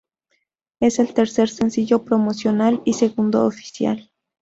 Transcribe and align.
Es 0.79 0.97
el 0.97 1.13
tercer 1.13 1.47
sencillo 1.47 2.03
promocional 2.05 2.81
y 2.85 2.93
segundo 2.93 3.45
oficial. 3.45 4.09